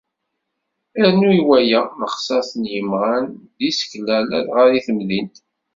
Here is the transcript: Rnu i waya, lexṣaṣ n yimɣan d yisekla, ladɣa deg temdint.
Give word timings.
Rnu 1.07 1.29
i 1.39 1.41
waya, 1.47 1.81
lexṣaṣ 2.01 2.49
n 2.61 2.63
yimɣan 2.71 3.25
d 3.57 3.59
yisekla, 3.65 4.17
ladɣa 4.29 4.63
deg 4.71 4.83
temdint. 4.87 5.35